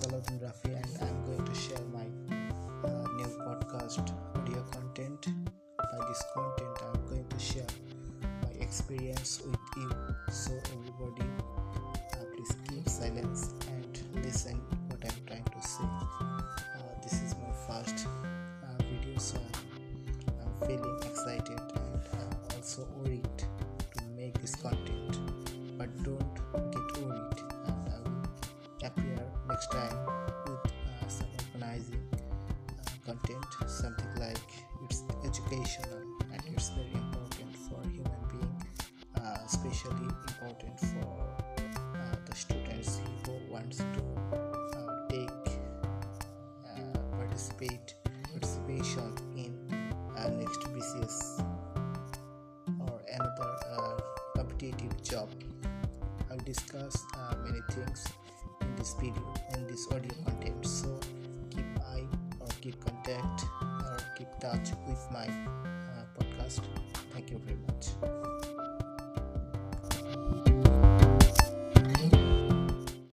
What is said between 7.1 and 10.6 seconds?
to share my experience with you. So